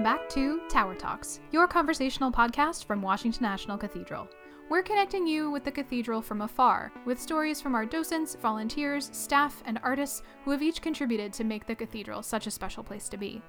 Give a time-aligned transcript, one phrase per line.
[0.00, 4.26] welcome back to Tower Talks, your conversational podcast from Washington National Cathedral.
[4.70, 9.62] We're connecting you with the cathedral from afar, with stories from our docents, volunteers, staff,
[9.66, 13.18] and artists who have each contributed to make the cathedral such a special place to
[13.18, 13.42] be.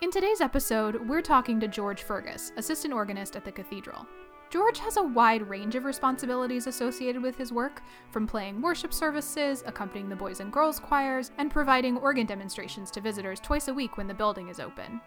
[0.00, 4.06] In today's episode, we're talking to George Fergus, assistant organist at the cathedral.
[4.48, 9.62] George has a wide range of responsibilities associated with his work, from playing worship services,
[9.66, 13.98] accompanying the boys and girls choirs, and providing organ demonstrations to visitors twice a week
[13.98, 15.02] when the building is open.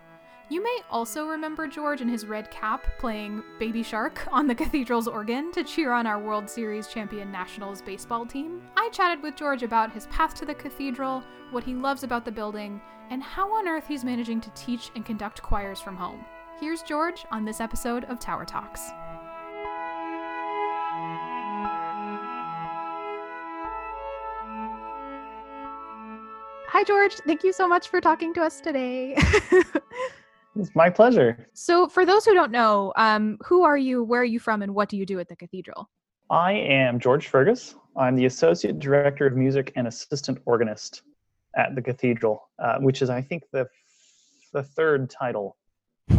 [0.52, 5.08] You may also remember George in his red cap playing Baby Shark on the cathedral's
[5.08, 8.64] organ to cheer on our World Series champion Nationals baseball team.
[8.76, 12.32] I chatted with George about his path to the cathedral, what he loves about the
[12.32, 12.82] building,
[13.12, 16.26] and how on earth he's managing to teach and conduct choirs from home.
[16.60, 18.90] Here's George on this episode of Tower Talks.
[26.72, 27.14] Hi, George.
[27.28, 29.16] Thank you so much for talking to us today.
[30.56, 31.48] it's my pleasure.
[31.54, 34.74] So, for those who don't know, um, who are you, where are you from, and
[34.74, 35.90] what do you do at the cathedral?
[36.30, 37.76] I am George Fergus.
[37.96, 41.02] I'm the Associate Director of Music and Assistant Organist
[41.56, 43.68] at the cathedral, uh, which is, I think, the,
[44.54, 45.58] the third title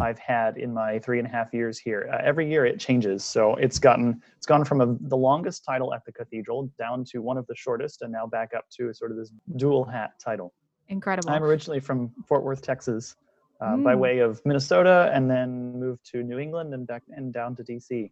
[0.01, 2.11] I've had in my three and a half years here.
[2.13, 5.93] Uh, every year it changes, so it's gotten it's gone from a, the longest title
[5.95, 9.11] at the cathedral down to one of the shortest, and now back up to sort
[9.11, 10.53] of this dual hat title.
[10.89, 11.31] Incredible.
[11.31, 13.17] I'm originally from Fort Worth, Texas,
[13.61, 13.85] uh, mm.
[13.85, 17.63] by way of Minnesota, and then moved to New England and back and down to
[17.63, 18.11] DC.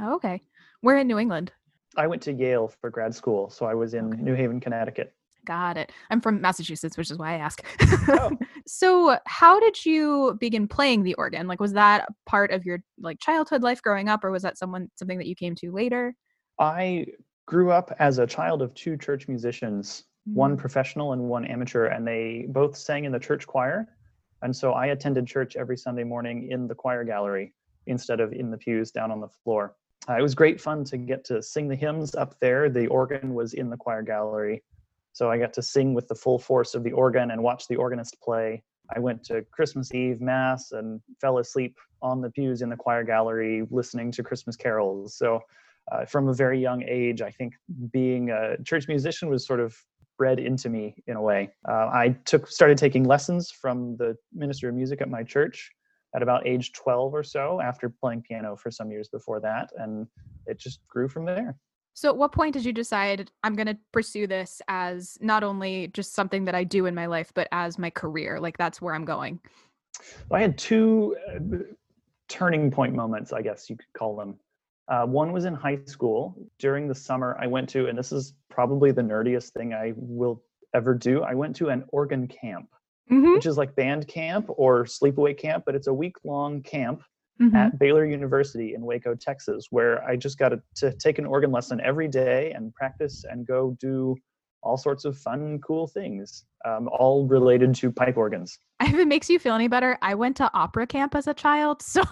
[0.00, 0.40] Oh, okay,
[0.80, 1.52] where in New England?
[1.96, 4.22] I went to Yale for grad school, so I was in okay.
[4.22, 5.12] New Haven, Connecticut.
[5.44, 5.92] Got it.
[6.10, 7.64] I'm from Massachusetts, which is why I ask.
[8.08, 8.36] Oh.
[8.66, 11.46] so, how did you begin playing the organ?
[11.46, 14.90] Like, was that part of your like childhood life growing up, or was that someone
[14.96, 16.14] something that you came to later?
[16.58, 17.06] I
[17.46, 20.38] grew up as a child of two church musicians, mm-hmm.
[20.38, 23.88] one professional and one amateur, and they both sang in the church choir.
[24.42, 27.54] And so I attended church every Sunday morning in the choir gallery
[27.86, 29.74] instead of in the pews down on the floor.
[30.08, 32.70] Uh, it was great fun to get to sing the hymns up there.
[32.70, 34.62] The organ was in the choir gallery
[35.18, 37.74] so I got to sing with the full force of the organ and watch the
[37.74, 38.62] organist play.
[38.94, 43.02] I went to Christmas Eve Mass and fell asleep on the pews in the choir
[43.02, 45.16] gallery listening to Christmas carols.
[45.16, 45.40] So
[45.90, 47.54] uh, from a very young age, I think
[47.90, 49.76] being a church musician was sort of
[50.18, 51.50] bred into me in a way.
[51.66, 55.70] Uh, I took started taking lessons from the minister of music at my church
[56.14, 60.06] at about age 12 or so after playing piano for some years before that and
[60.46, 61.56] it just grew from there.
[61.94, 65.88] So, at what point did you decide I'm going to pursue this as not only
[65.88, 68.38] just something that I do in my life, but as my career?
[68.38, 69.40] Like, that's where I'm going.
[70.30, 71.58] I had two uh,
[72.28, 74.38] turning point moments, I guess you could call them.
[74.88, 76.34] Uh, one was in high school.
[76.58, 80.42] During the summer, I went to, and this is probably the nerdiest thing I will
[80.74, 81.22] ever do.
[81.22, 82.68] I went to an organ camp,
[83.10, 83.32] mm-hmm.
[83.32, 87.02] which is like band camp or sleepaway camp, but it's a week long camp
[87.40, 87.54] mm-hmm.
[87.54, 91.50] at Baylor University in Waco, Texas, where I just got to, to take an organ
[91.50, 94.16] lesson every day and practice and go do
[94.62, 98.58] all sorts of fun, cool things, um, all related to pipe organs.
[98.80, 101.82] If it makes you feel any better, I went to opera camp as a child,
[101.82, 102.02] so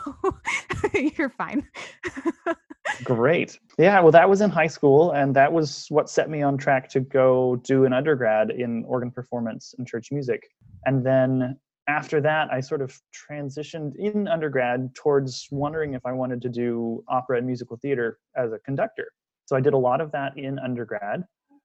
[1.17, 1.67] you're fine.
[3.05, 3.59] Great.
[3.79, 6.89] Yeah, well, that was in high school, and that was what set me on track
[6.91, 10.49] to go do an undergrad in organ performance and church music.
[10.85, 11.59] And then
[11.89, 17.05] after that, I sort of transitioned in undergrad towards wondering if I wanted to do
[17.09, 19.13] opera and musical theater as a conductor.
[19.45, 21.25] So I did a lot of that in undergrad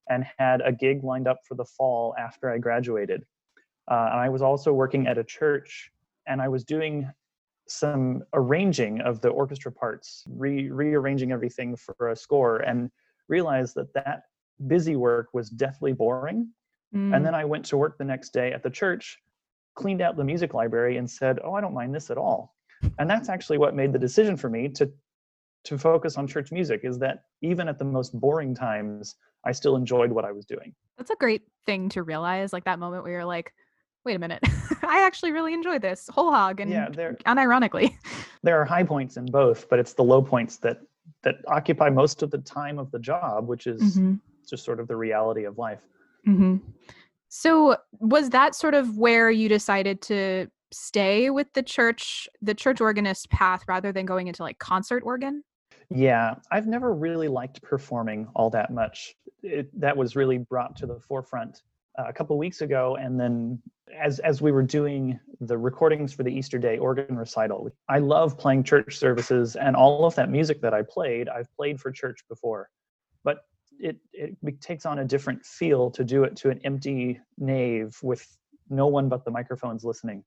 [0.09, 3.23] and had a gig lined up for the fall after I graduated.
[3.89, 5.89] Uh, and I was also working at a church
[6.27, 7.09] and I was doing
[7.67, 12.91] some arranging of the orchestra parts, re- rearranging everything for a score, and
[13.27, 14.23] realized that that
[14.67, 16.49] busy work was deathly boring.
[16.93, 17.15] Mm.
[17.15, 19.19] And then I went to work the next day at the church
[19.75, 22.55] cleaned out the music library and said, "Oh, I don't mind this at all."
[22.99, 24.91] And that's actually what made the decision for me to
[25.63, 29.15] to focus on church music is that even at the most boring times,
[29.45, 30.73] I still enjoyed what I was doing.
[30.97, 33.53] That's a great thing to realize, like that moment where you're like,
[34.05, 34.43] wait a minute,
[34.83, 37.93] I actually really enjoy this whole hog and yeah, there, unironically.
[38.43, 40.79] There are high points in both, but it's the low points that
[41.21, 44.15] that occupy most of the time of the job, which is mm-hmm.
[44.49, 45.83] just sort of the reality of life.
[46.27, 46.57] Mm-hmm.
[47.29, 52.81] So was that sort of where you decided to stay with the church, the church
[52.81, 55.43] organist path rather than going into like concert organ?
[55.89, 59.13] Yeah, I've never really liked performing all that much.
[59.43, 61.61] It, that was really brought to the forefront
[61.99, 63.61] uh, a couple weeks ago, and then
[63.99, 68.37] as as we were doing the recordings for the Easter Day organ recital, I love
[68.37, 72.19] playing church services, and all of that music that I played, I've played for church
[72.29, 72.69] before.
[73.23, 73.45] But
[73.79, 78.25] it, it takes on a different feel to do it to an empty nave with
[78.69, 80.23] no one but the microphones listening.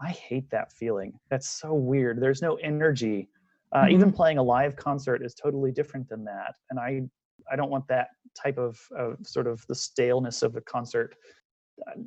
[0.00, 1.12] I hate that feeling.
[1.30, 2.20] That's so weird.
[2.20, 3.28] There's no energy.
[3.72, 3.90] Uh, Mhm.
[3.92, 7.08] Even playing a live concert is totally different than that, and I
[7.50, 11.14] I don't want that type of, of sort of the staleness of a concert.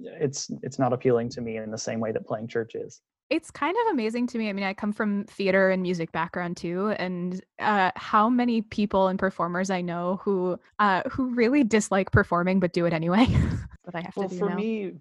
[0.03, 3.01] It's it's not appealing to me in the same way that playing church is.
[3.29, 4.49] It's kind of amazing to me.
[4.49, 9.07] I mean, I come from theater and music background too, and uh, how many people
[9.07, 13.25] and performers I know who uh, who really dislike performing but do it anyway.
[13.85, 14.55] but I have Well, to do for now.
[14.57, 14.93] me,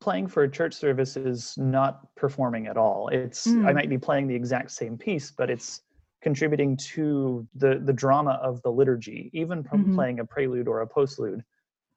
[0.00, 3.08] playing for a church service is not performing at all.
[3.08, 3.74] It's I Mm.
[3.74, 5.82] might be playing the exact same piece, but it's
[6.22, 9.30] contributing to the the drama of the liturgy.
[9.32, 9.94] Even from Mhm.
[9.94, 11.42] playing a prelude or a postlude,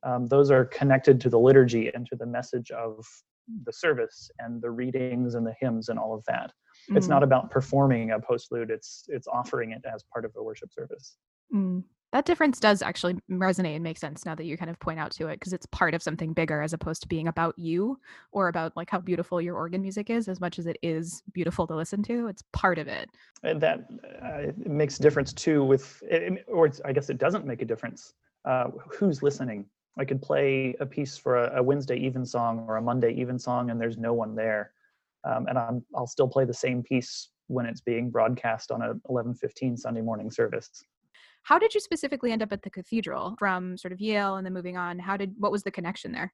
[0.03, 3.05] um, those are connected to the liturgy and to the message of
[3.63, 6.51] the service and the readings and the hymns and all of that.
[6.95, 8.69] It's Mm, not about performing a postlude.
[8.69, 11.17] It's it's offering it as part of a worship service.
[11.53, 11.83] mm.
[12.13, 15.11] That difference does actually resonate and make sense now that you kind of point out
[15.11, 17.99] to it because it's part of something bigger as opposed to being about you
[18.31, 21.67] or about like how beautiful your organ music is as much as it is beautiful
[21.67, 22.27] to listen to.
[22.27, 23.09] It's part of it.
[23.43, 23.79] And that
[24.23, 27.61] uh, it makes difference too with it- it- or it's, i guess it doesn't make
[27.61, 28.13] a difference
[28.45, 29.65] uh, who's listening
[29.97, 33.79] i could play a piece for a, a wednesday evensong or a monday evensong and
[33.79, 34.71] there's no one there
[35.23, 38.93] um, and I'm, i'll still play the same piece when it's being broadcast on a
[39.09, 40.69] 11.15 sunday morning service
[41.43, 44.53] How did you specifically end up at the cathedral from sort of Yale and then
[44.53, 44.99] moving on?
[44.99, 46.33] How did what was the connection there?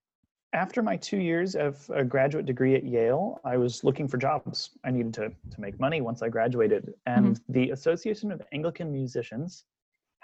[0.54, 4.70] after my two years of a graduate degree at Yale, I was looking for jobs.
[4.86, 6.94] I needed to, to make money once I graduated.
[7.08, 9.66] And the Association of Anglican Musicians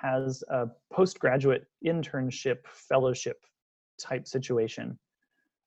[0.02, 3.46] has a postgraduate internship fellowship
[4.00, 4.98] type situation.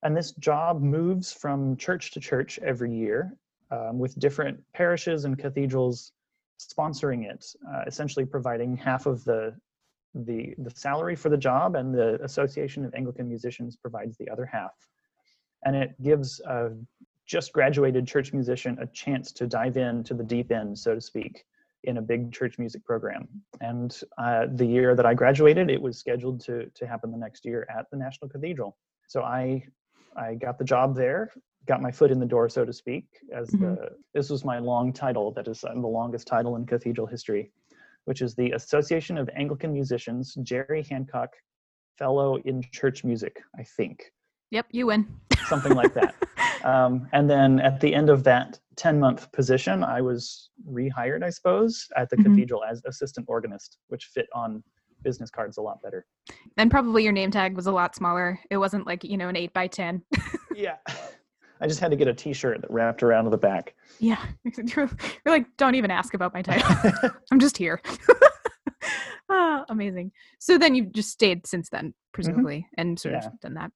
[0.02, 3.36] And this job moves from church to church every year
[3.70, 6.12] um, with different parishes and cathedrals
[6.60, 9.54] sponsoring it, uh, essentially providing half of the
[10.14, 14.44] the the salary for the job and the association of anglican musicians provides the other
[14.44, 14.72] half
[15.64, 16.70] and it gives a
[17.26, 21.44] just graduated church musician a chance to dive into the deep end so to speak
[21.84, 23.28] in a big church music program.
[23.60, 27.44] And uh, the year that i graduated it was scheduled to to happen the next
[27.44, 28.76] year at the national cathedral.
[29.08, 29.64] So i
[30.16, 31.30] i got the job there
[31.66, 33.06] got my foot in the door so to speak
[33.40, 33.60] as Mhm.
[33.60, 37.52] the this was my long title that is uh, the longest title in cathedral history
[38.04, 41.30] which is the Association of Anglican Musicians, Gerre Hancock
[41.98, 44.12] Fellow in Church Music, I think,
[44.52, 45.08] Yep, you win.
[45.48, 46.14] something like that.
[46.62, 51.30] Um, and then at the end of that 10 month position, I was rehired, I
[51.30, 52.24] suppose, at the Mhm.
[52.24, 54.62] cathedral as assistant organist, which fit on
[55.02, 56.06] business cards a lot better.
[56.58, 58.38] and probably your name tag was a lot smaller.
[58.50, 60.02] It wasn't like, you know, an eight by ten.
[60.54, 60.76] Yeah.
[61.62, 63.74] I just had to get a t shirt that wrapped around the back.
[64.00, 64.22] yeah.
[64.76, 64.88] You're
[65.24, 67.10] like, don't even ask about my title.
[67.32, 67.80] I'm just here.
[69.30, 70.12] ah, amazing.
[70.38, 73.26] So then you've just stayed since then, presumably, and sort Yeah.
[73.28, 73.72] of done that.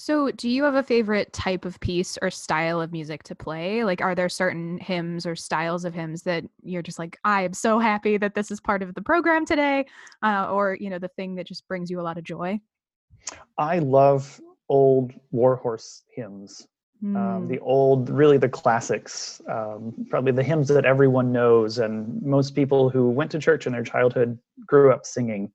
[0.00, 3.84] So, do you have a favorite type of piece or style of music to play?
[3.84, 7.52] Like, are there certain hymns or styles of hymns that you're just like, I am
[7.52, 9.84] so happy that this is part of the program today?
[10.22, 12.58] Uh, or, you know, the thing that just brings you a lot of joy?
[13.58, 16.66] I love old warhorse hymns.
[17.04, 22.22] um, Mm, the old, really the classics, um, probably the hymns that everyone knows, and
[22.22, 25.52] most people who went to church in their childhood grew up singing.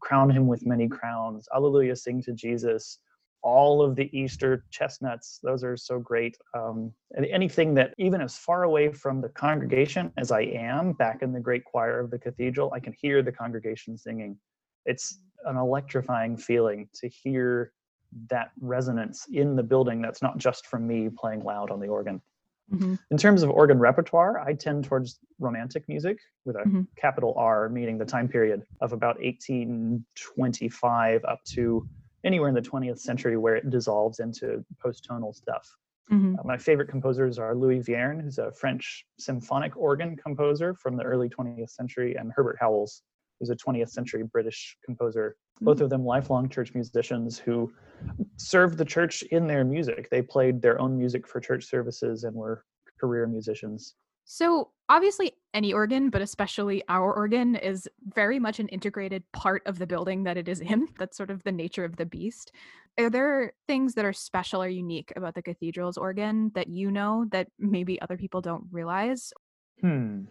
[0.00, 1.46] Crown him with many crowns.
[1.54, 2.98] Alleluia, sing to Jesus.
[3.42, 6.36] All of the Easter chestnuts, those are so great.
[6.54, 11.22] Um, and anything that, even as far away from the congregation as I am, back
[11.22, 14.38] in the great choir of the cathedral, I can hear the congregation singing.
[14.86, 17.72] It's an electrifying feeling to hear
[18.30, 22.20] that resonance in the building that's not just from me playing loud on the organ.
[22.72, 22.98] mhm.
[23.10, 26.86] In terms of organ repertoire, I tend towards romantic music with a Mhm.
[26.96, 31.88] capital R, meaning the time period of about 1825 up to
[32.28, 35.66] anywhere in the 20th century where it dissolves into post-tonal stuff.
[36.12, 36.38] Mhm.
[36.38, 41.04] Uh, my favorite composers are Louis Vierne, who's a French symphonic organ composer from the
[41.04, 43.02] early 20th century, and Herbert Howells,
[43.40, 45.36] who's a 20th century British composer.
[45.62, 47.72] Both of them lifelong church musicians who
[48.36, 50.10] served the church in their music.
[50.10, 52.64] They played their own music for church services and were
[53.00, 53.94] career musicians.
[54.24, 59.78] So, obviously, any organ, but especially our organ, is very much an integrated part of
[59.78, 60.88] the building that it is in.
[60.98, 62.52] That's sort of the nature of the beast.
[62.98, 67.26] Are there things that are special or unique about the cathedral's organ that you know
[67.30, 69.32] that maybe other people don't realize?
[69.80, 70.22] Hmm.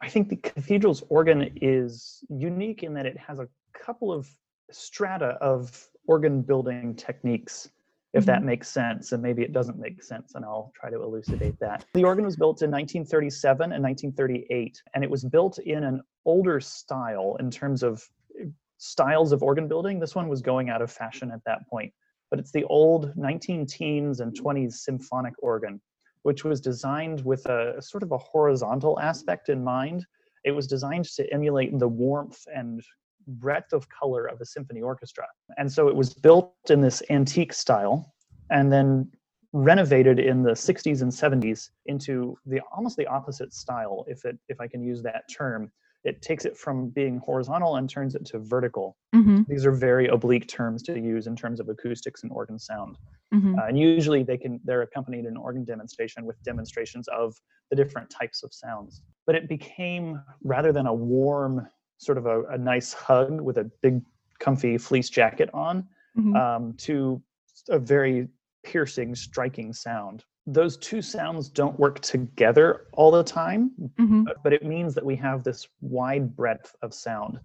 [0.00, 4.28] I think the cathedral's organ is unique in that it has a couple of
[4.70, 7.70] strata of organ building techniques,
[8.16, 9.12] if that makes sense.
[9.12, 11.84] And maybe it doesn't make sense, and I'll try to elucidate that.
[11.92, 16.58] The organ was built in 1937 and 1938, and it was built in an older
[16.58, 18.02] style in terms of
[18.40, 18.46] eh,
[18.78, 20.00] styles of organ building.
[20.00, 21.92] This one was going out of fashion at that point.
[22.30, 25.80] but it's the old 19 teens and 20s symphonic organ,
[26.22, 30.04] which was designed with a sort of a horizontal aspect in mind.
[30.42, 32.82] It was designed to emulate the warmth and
[33.26, 35.26] breadth of color of a symphony orchestra.
[35.56, 38.14] And so it was built in this antique style
[38.50, 39.10] and then
[39.52, 44.60] renovated in the 60s and 70s into the almost the opposite style if it if
[44.60, 45.70] I can use that term
[46.06, 48.96] it takes it from being horizontal and turns it to vertical.
[49.14, 49.42] Mm-hmm.
[49.48, 52.96] These are very oblique terms to use in terms of acoustics and organ sound.
[53.34, 53.58] Mm-hmm.
[53.58, 57.34] Uh, and usually they can they're accompanied in organ demonstration with demonstrations of
[57.70, 59.02] the different types of sounds.
[59.26, 61.66] But it became rather than a warm
[61.98, 64.02] sort of a, a nice hug with a big
[64.38, 65.86] comfy fleece jacket on
[66.16, 66.34] Mhm.
[66.36, 67.22] um, to
[67.68, 68.28] a very
[68.64, 70.24] piercing, striking sound.
[70.46, 74.24] Those two sounds don't work together all the time, Mhm.
[74.24, 77.38] but, but it means that we have this wide breadth of sound.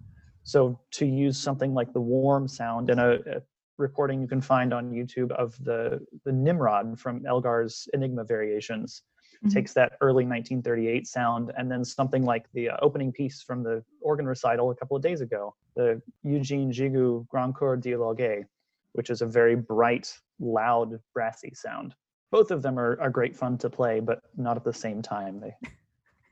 [0.44, 3.42] So to use something like the warm sound in a, a
[3.78, 9.02] recording you can find on YouTube of the the Nimrod from Elgar's Enigma Variations
[9.44, 9.52] Mhm.
[9.52, 13.82] takes that early 1938 sound and then something like the uh, opening piece from the
[14.00, 18.44] organ recital a couple of days ago, the Eugene Gigout Grand Chœur Dialogué,
[18.92, 21.94] which is a very bright, loud, brassy sound.
[22.30, 25.40] Both of them are, are great fun to play, but not at the same time.
[25.40, 25.54] They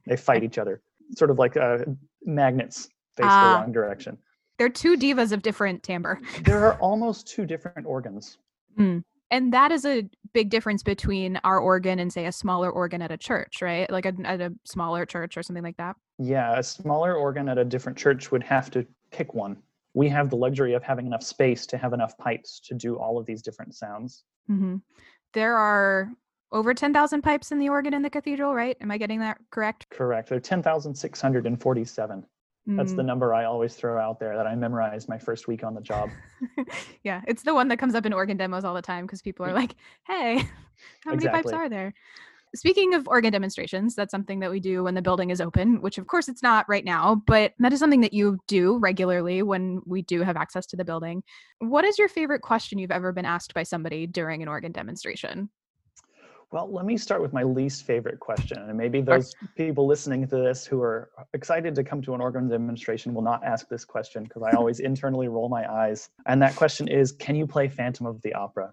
[0.06, 0.80] they fight each other,
[1.16, 1.78] sort of like uh,
[2.24, 3.54] magnets face Ah.
[3.54, 4.18] the wrong direction.
[4.58, 6.20] They're two divas of different timbre.
[6.44, 8.38] There are almost two different organs.
[9.30, 13.12] And that is a big difference between our organ and, say, a smaller organ at
[13.12, 13.90] a church, right?
[13.90, 15.96] Like a, at a smaller church or something like that.
[16.18, 19.56] Yeah, a smaller organ at a different church would have to pick one.
[19.94, 23.18] We have the luxury of having enough space to have enough pipes to do all
[23.18, 24.24] of these different sounds.
[24.46, 24.76] hmm
[25.32, 26.10] There are
[26.52, 28.76] over 10,000 pipes in the organ in the cathedral, right?
[28.80, 29.86] Am I getting that correct?
[29.90, 30.28] Correct.
[30.28, 32.26] There are 10,647.
[32.76, 33.06] That's the Mm.
[33.06, 36.10] number I always throw out there that I memorized my first week on the job.
[37.04, 39.44] yeah, it's the one that comes up in organ demos all the time because people
[39.46, 39.74] are like,
[40.06, 40.38] hey,
[41.04, 41.92] how many pipes are there?
[42.54, 45.98] Speaking of organ demonstrations, that's something that we do when the building is open, which
[45.98, 49.80] of course it's not right now, but that is something that you do regularly when
[49.86, 51.22] we do have access to the building.
[51.60, 55.48] What is your favorite question you've ever been asked by somebody during an organ demonstration?
[56.52, 58.58] Well, let me start with my least favorite question.
[58.58, 62.48] And maybe those people listening to this who are excited to come to an organ
[62.48, 66.10] demonstration will not ask this question because I always internally roll my eyes.
[66.26, 68.72] And that question is Can you play Phantom of the Opera?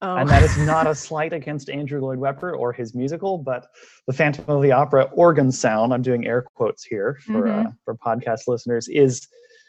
[0.00, 3.66] Oh, And that is not a slight against Andrew Lloyd Webber or his musical, but
[4.06, 7.94] the Phantom of the Opera organ sound, I'm doing air quotes here for, uh, for
[7.94, 9.28] podcast listeners, is,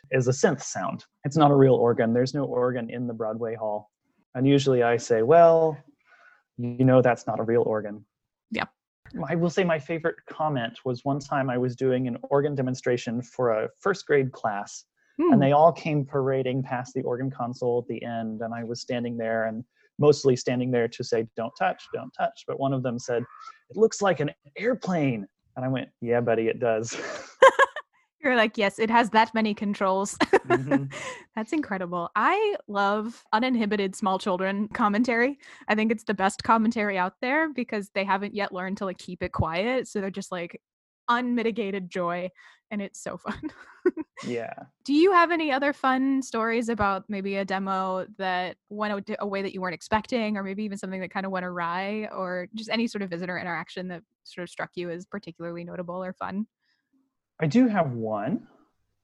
[0.10, 1.04] is a synth sound.
[1.26, 2.14] It's not a real organ.
[2.14, 3.92] There's no organ in the Broadway hall.
[4.34, 5.78] And usually I say, well,
[6.58, 8.06] you know that's not a real organ.
[8.52, 8.66] Yeah.
[9.28, 13.22] I will say my favorite comment was one time I was doing an organ demonstration
[13.22, 14.86] for a first grade class
[15.20, 15.34] Hmm.
[15.34, 18.82] and they all came parading past the organ console at the end and i was
[18.82, 19.64] standing there and
[20.00, 23.24] mostly standing there to say don't touch don't touch but one of them said
[23.70, 26.96] it looks like an airplane and i went yeah buddy it does
[28.24, 30.18] You're like, yes, it has that many controls.
[30.48, 30.94] Mhm.
[31.36, 32.10] That's incredible.
[32.16, 35.40] I love uninhibited small children commentary.
[35.68, 38.98] I think it's the best commentary out there because they haven't yet learned to like
[38.98, 39.88] keep it quiet.
[39.88, 40.62] So they're just like
[41.10, 42.30] unmitigated joy
[42.72, 43.42] and it's so fun.
[44.22, 49.28] yeah Do you have any other fun stories about maybe a demo that went a
[49.28, 52.48] way that you weren't expecting or maybe even something that kind of went awry or
[52.54, 56.14] just any sort of visitor interaction that sort of struck you as particularly notable or
[56.14, 56.48] fun?
[57.40, 58.48] I do have one.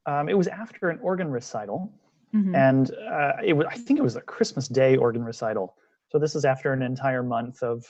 [0.06, 1.94] Um, it was after an organ recital
[2.34, 2.56] Mhm.
[2.56, 5.76] and uh, it was i think it was a christmas day organ recital.
[6.10, 7.86] So this is after an entire month of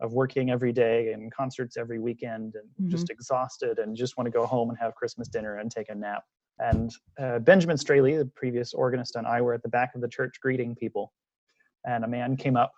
[0.00, 4.30] of working every day and concerts every weekend and just exhausted and just want to
[4.30, 6.24] go home and have christmas dinner and take a nap.
[6.58, 10.08] And uh, benjamin straley the previous organist and i were at the back of the
[10.08, 11.12] church greeting people
[11.86, 12.72] and a man came up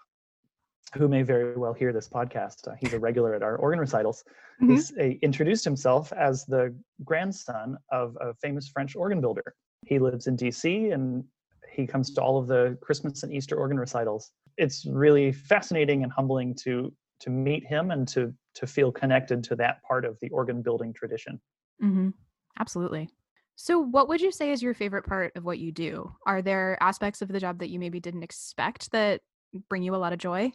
[0.94, 4.24] who may very well hear this podcast uh, he's a regular at our organ recitals
[4.62, 4.70] Mhm.
[4.70, 6.74] He's uh, introduced himself as the
[7.04, 9.54] grandson of a famous French organ builder.
[9.84, 11.24] He lives in DC and
[11.70, 14.32] he comes to all of the Christmas and Easter organ recitals.
[14.56, 19.56] It's really fascinating and humbling to to meet him and to to feel connected to
[19.56, 21.38] that part of the organ building tradition.
[21.80, 22.10] hmm
[22.58, 23.10] Absolutely.
[23.56, 26.14] So, what would you say is your favorite part of what you do?
[26.26, 29.20] Are there aspects of the job that you maybe didn't expect that
[29.68, 30.50] bring you a lot of joy?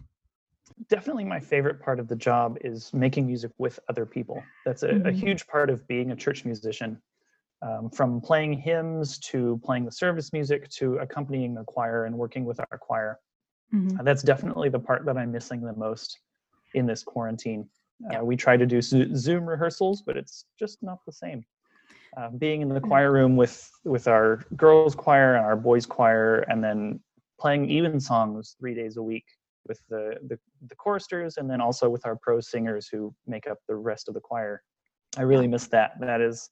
[0.89, 4.43] Definitely my favorite part of the job is making music with other people.
[4.65, 5.13] That's a, a Mhm.
[5.13, 7.01] huge part of being a church musician.
[7.63, 12.43] Um, from playing hymns to playing the service music to accompanying the choir and working
[12.43, 13.19] with our choir.
[13.71, 13.99] Mhm.
[13.99, 16.19] Uh, that's definitely the part that I'm missing the most
[16.73, 17.69] in this quarantine.
[18.09, 21.45] Uh, We try to do Zo- Zoom rehearsals, but it's just not the same.
[22.17, 26.39] Uh, being in the choir room with with our girls' choir and our boys' choir,
[26.49, 26.99] and then
[27.39, 29.25] playing evensongs three days a week
[29.67, 30.37] with the, the
[30.67, 34.13] the choristers and then also with our pro singers who make up the rest of
[34.13, 34.63] the choir.
[35.17, 35.91] I really miss that.
[35.99, 36.49] That is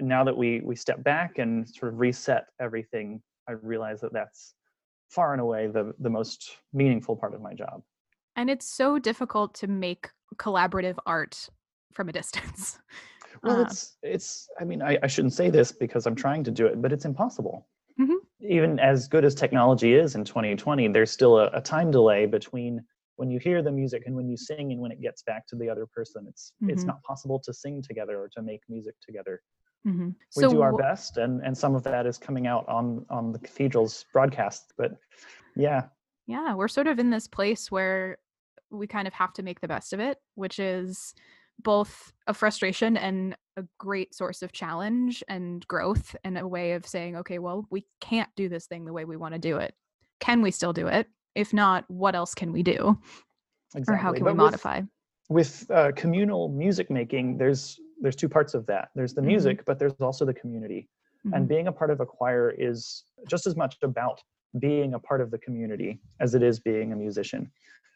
[0.00, 3.22] now that we we step back and sort of reset everything.
[3.48, 4.54] I realize that that's
[5.10, 7.82] far and away the the most meaningful part of my job.
[8.36, 11.48] And it's so difficult to make collaborative art
[11.92, 12.78] from a distance.
[13.42, 14.48] Well, Uh, it's it's.
[14.60, 17.06] I mean, I, I shouldn't say this because I'm trying to do it, but it's
[17.06, 17.66] impossible.
[18.48, 22.84] Even as good as technology is in 2020, there's still a, a time delay between
[23.16, 25.56] when you hear the music and when you sing and when it gets back to
[25.56, 26.26] the other person.
[26.28, 26.88] It's it's Mhm.
[26.88, 29.42] not possible to sing together or to make music together.
[29.86, 30.14] mhm.
[30.36, 33.38] We do our best, and and some of that is coming out on on the
[33.38, 34.72] cathedral's broadcast.
[34.76, 34.96] But
[35.56, 35.88] yeah,
[36.26, 38.18] yeah, we're sort of in this place where
[38.70, 41.14] we kind of have to make the best of it, which is
[41.62, 46.86] both a frustration and a great source of challenge and growth and a way of
[46.86, 49.74] saying, okay, well, we can't do this thing the way we want to do it.
[50.20, 51.08] Can we still do it?
[51.34, 52.98] If not, what else can we do?
[53.74, 53.94] exactly.
[53.94, 54.80] Or how can But we modify?
[55.28, 59.26] with uh, communal music making there's there's two parts of that there's the Mhm.
[59.26, 60.90] music but there's also the community
[61.32, 61.48] and Mhm.
[61.48, 64.20] being a part of a choir is just as much about
[64.58, 67.50] being a part of the community as it is being a musician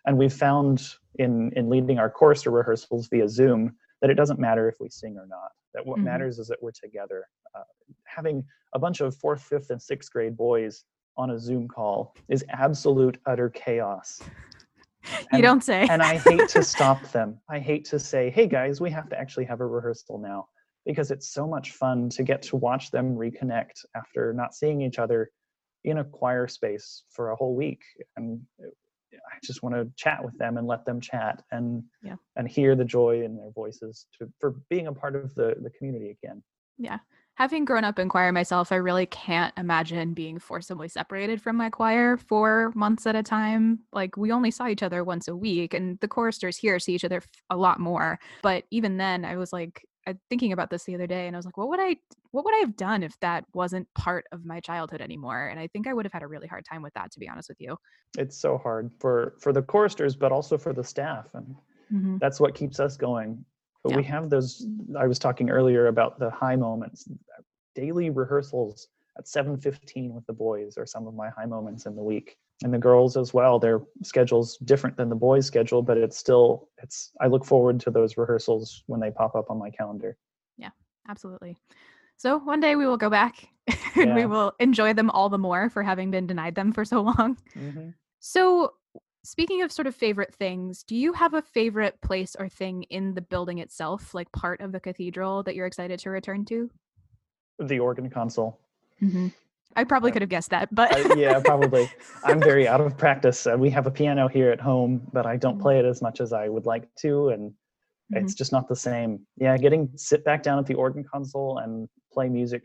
[0.07, 4.39] and we've found in in leading our chorus or rehearsals via zoom that it doesn't
[4.39, 6.05] matter if we sing or not that what Mhm.
[6.05, 7.63] matters is that we're together uh,
[8.05, 8.45] having
[8.75, 10.85] a bunch of fourth fifth and sixth grade boys
[11.19, 14.23] on a zoom call is absolute utter chaos
[15.33, 15.87] you don't say.
[15.91, 17.39] and I hate to stop them.
[17.49, 20.49] I hate to say, hey guys, we have to actually have a rehearsal now
[20.85, 24.99] because it's so much fun to get to watch them reconnect after not seeing each
[24.99, 25.31] other
[25.85, 27.83] in a choir space for a whole week.
[28.17, 32.17] And I just want to chat with them and let them chat and Yeah.
[32.37, 35.71] and hear the joy in their voices to, for being a part of the, the
[35.71, 36.43] community again.
[36.79, 36.99] Yeah.
[37.35, 41.69] Having grown up in choir myself, I really can't imagine being forcibly separated from my
[41.69, 43.81] choir for months at a time.
[43.93, 47.05] Like we only saw each other once a week and the choristers here see each
[47.05, 48.19] other a lot more.
[48.43, 51.39] But even then I was like I thinking about this the other day and I
[51.39, 51.97] was like, what would I
[52.31, 55.49] what would I have done if that wasn't part of my childhood anymore?
[55.49, 57.29] And I think I would have had a really hard time with that to be
[57.29, 57.77] honest with you.
[58.19, 61.27] It's so hard for for the choristers, but also for the staff.
[61.35, 61.55] And
[61.93, 62.17] Mm-hmm.
[62.19, 63.45] that's what keeps us going
[63.85, 63.97] but Yeah.
[63.99, 64.67] we have those
[64.99, 67.09] i was talking earlier about the high moments
[67.77, 72.03] daily rehearsals at 7.15 with the boys are some of my high moments in the
[72.03, 76.17] week and the girls as well their schedule's different than the boys schedule but it's
[76.17, 80.17] still it's i look forward to those rehearsals when they pop up on my calendar
[80.57, 80.71] Yeah,
[81.09, 81.57] Absolutely.
[82.17, 83.49] So one day we will go back
[83.95, 87.01] and we will enjoy them all the more for having been denied them for so
[87.03, 87.37] long.
[87.55, 87.91] Mm-hmm.
[88.21, 88.75] So,
[89.23, 93.15] speaking of sort of favorite things, do you have a favorite place or thing in
[93.15, 96.71] the building itself, like part of the cathedral that you're excited to return to?
[97.59, 98.59] the organ console
[99.79, 101.89] I probably Uh, could have guessed that, but I, yeah probably.
[102.25, 103.47] I'm very out of practice.
[103.47, 105.63] Uh, we have a piano here at home but i don't Mhm.
[105.63, 107.53] play it as much as i would like to and
[108.13, 109.27] it's just not the same.
[109.37, 112.65] Yeah getting sit back down at the organ console and play music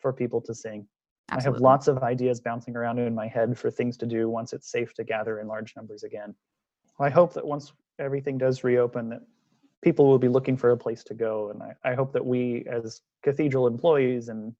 [0.00, 0.86] for people to sing.
[1.28, 4.52] I have lots of ideas bouncing around in my head for things to do once
[4.52, 6.34] it's safe to gather in large numbers again.
[6.98, 9.22] I hope that once everything does reopen that
[9.80, 12.64] people will be looking for a place to go and i, I hope that we
[12.66, 14.54] as cathedral employees and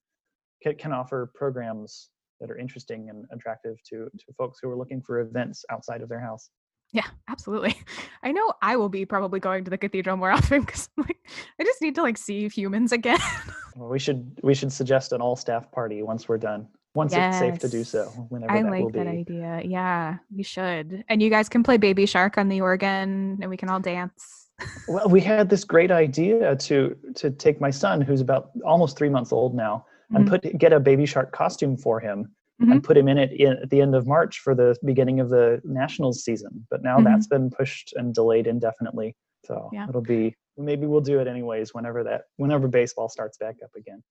[0.63, 5.03] can, can offer programs that are interesting and attractive to to folks who are looking
[5.03, 6.51] for events outside of their house
[6.93, 7.75] Yeah, absolutely.
[8.23, 11.19] I know I will be probably going to the cathedral more often because like
[11.61, 13.21] I just need to like see humans again.
[13.77, 16.67] Well, we should we should suggest an all staff party once we're done.
[16.97, 18.27] Once it's safe to do so, Yes.
[18.29, 19.19] whenever I that like will that be.
[19.23, 19.63] idea.
[19.65, 21.05] Yeah, we should.
[21.09, 24.49] And you guys can play Baby Shark on the organ and we can all dance.
[24.89, 29.09] Well, we had this great idea to to take my son, who's about almost three
[29.09, 30.29] months old now, and Mhm.
[30.29, 32.73] put get a baby shark costume for him Mhm.
[32.73, 35.31] and put him in it in, at the end of March for the beginning of
[35.31, 36.67] the nationals season.
[36.71, 37.05] But now Mhm.
[37.05, 39.17] that's been pushed and delayed indefinitely.
[39.45, 39.89] So Yeah.
[39.89, 44.03] it'll be maybe we'll do it anyways whenever that whenever baseball starts back up again.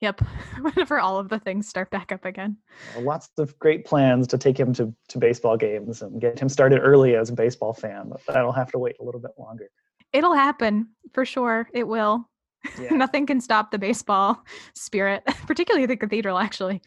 [0.00, 0.20] Yep.
[0.62, 2.56] Whenever all of the things start back up again.
[2.96, 6.48] Uh, Lots of great plans to take him to, to baseball games and get him
[6.48, 9.68] started early as a baseball fan, but that'll have to wait a little bit longer.
[10.12, 11.68] It'll happen for sure.
[11.72, 12.28] It will.
[12.80, 12.94] Yeah.
[12.94, 14.42] Nothing can stop the baseball
[14.74, 16.80] spirit, particularly the cathedral, actually.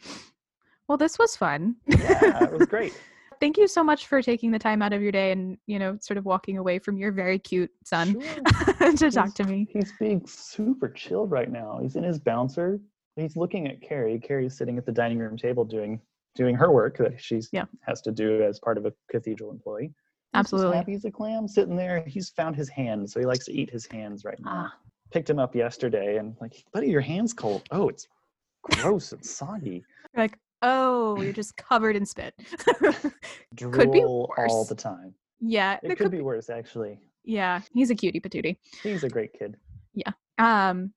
[0.88, 1.76] Well, this was fun.
[1.88, 2.94] yeah, it was great.
[3.42, 5.98] Thank you so much for taking the time out of your day and, you know,
[6.00, 8.94] sort of walking away from your very cute son Sure.
[8.96, 9.68] to talk to me.
[9.70, 11.80] He's being super chilled right now.
[11.82, 12.80] He's in his bouncer.
[13.18, 14.20] He's looking at Carrie.
[14.20, 16.00] Carrie's sitting at the dining room table doing
[16.36, 17.66] doing her work that she's Yeah.
[17.82, 19.88] has to do as part of a cathedral employee.
[19.88, 19.94] He's
[20.34, 20.78] Absolutely.
[20.78, 22.04] happy as a clam sitting there.
[22.08, 24.68] He's found his hands, so he likes to eat his hands right now.
[24.70, 24.74] Ah,
[25.12, 27.64] Picked him up yesterday and like, buddy, your hand's cold.
[27.72, 28.08] Oh, it's
[28.64, 29.84] gross and soggy.
[30.16, 32.34] like, Oh, you're just covered in spit.
[33.54, 34.52] Drool Could be worse.
[34.52, 35.14] all the time.
[35.40, 36.98] yeah, It could be worse, actually.
[37.24, 38.58] Yeah, he's a cutie patootie.
[38.82, 39.58] He's a great kid.
[39.94, 40.12] Yeah.
[40.38, 40.92] Um,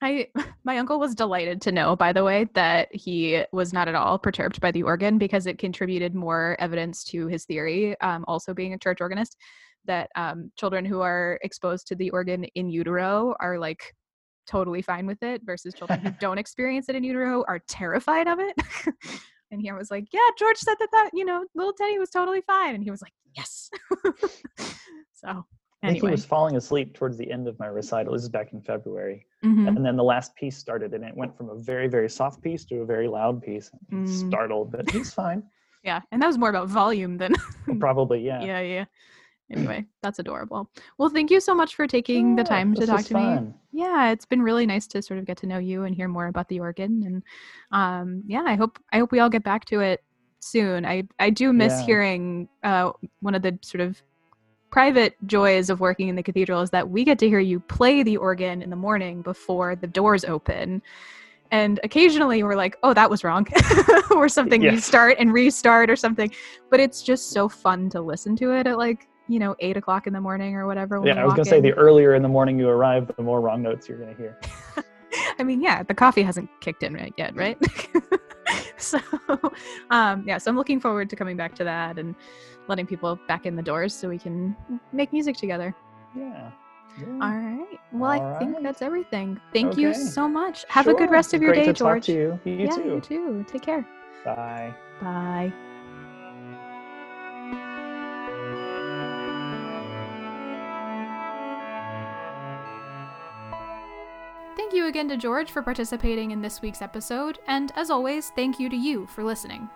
[0.00, 0.28] I
[0.64, 4.18] my uncle was delighted to know, by the way, that he was not at all
[4.18, 7.98] perturbed by the organ because it contributed more evidence to his theory.
[8.00, 9.36] Um, also being a church organist,
[9.86, 13.94] that um, children who are exposed to the organ in utero are like
[14.46, 18.38] totally fine with it, versus children who don't experience it in utero are terrified of
[18.40, 18.54] it.
[19.50, 22.40] and he was like, "Yeah, George said that that you know little Teddy was totally
[22.42, 23.70] fine," and he was like, "Yes."
[25.12, 25.44] so
[25.84, 28.12] I think he was falling asleep towards the end of my recital.
[28.12, 29.26] This is back in February.
[29.44, 29.66] Mhm.
[29.66, 32.64] And then the last piece started, and it went from a very, very soft piece
[32.66, 33.70] to a very loud piece.
[33.92, 34.08] Mm.
[34.08, 35.42] Startled, but he's fine.
[35.82, 37.32] yeah, and that was more about volume than
[37.80, 38.40] Probably, yeah.
[38.44, 38.84] yeah, yeah.
[39.52, 40.70] Anyway, that's adorable.
[40.98, 43.52] Well, thank you so much for taking the time to talk to me.
[43.72, 46.26] Yeah, it's been really nice to sort of get to know you and hear more
[46.26, 47.02] about the organ.
[47.04, 47.22] And
[47.70, 50.02] um, yeah, I hope I hope we all get back to it
[50.40, 50.84] soon.
[50.84, 51.86] I I do miss Yeah.
[51.86, 54.00] hearing uh, one of the sort of
[54.70, 58.02] private joys of working in the cathedral is that we get to hear you play
[58.02, 60.80] the organ in the morning before the doors open.
[61.50, 63.46] And occasionally we're like, oh, that was wrong,
[64.10, 64.62] or something.
[64.62, 64.86] You Yes.
[64.86, 66.32] start and restart or something.
[66.70, 70.06] But it's just so fun to listen to it at like, you know, eight o'clock
[70.06, 71.00] in the morning or whatever.
[71.02, 73.40] Yeah, I was going to say the earlier in the morning you arrive, the more
[73.40, 74.38] wrong notes you're going to hear.
[75.38, 77.56] I mean, yeah, the coffee hasn't kicked in right yet, right?
[78.76, 78.98] so,
[79.90, 82.14] um, yeah, so I'm looking forward to coming back to that and
[82.68, 84.54] letting people back in the doors so we can
[84.92, 85.74] make music together.
[86.14, 86.50] Yeah.
[86.98, 87.06] yeah.
[87.06, 87.78] All right.
[87.92, 88.62] Well, I All think right.
[88.62, 89.40] that's everything.
[89.54, 89.98] Thank you Okay.
[89.98, 90.66] so much.
[90.68, 91.12] Have a good Sure.
[91.12, 92.08] rest of your Great day, George.
[92.08, 92.38] you.
[92.44, 92.82] You yeah, too.
[92.84, 93.44] you too.
[93.48, 93.86] Take care.
[94.26, 94.74] Bye.
[95.00, 95.71] Bye.
[104.82, 108.68] You again to George for participating in this week's episode, and as always, thank you
[108.68, 109.70] to you for listening.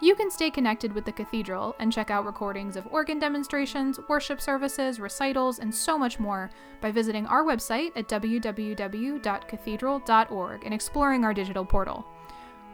[0.00, 4.40] You can stay connected with the cathedral and check out recordings of organ demonstrations, worship
[4.40, 11.34] services, recitals, and so much more by visiting our website at www.cathedral.org and exploring our
[11.34, 12.06] digital portal.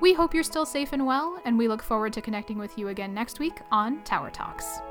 [0.01, 2.88] We hope you're still safe and well, and we look forward to connecting with you
[2.88, 4.83] again next week on Tower Talks.